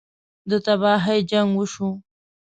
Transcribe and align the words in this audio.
ده 0.49 0.57
تباهۍ 0.65 1.19
جـنګ 1.29 1.49
وشو. 1.57 1.89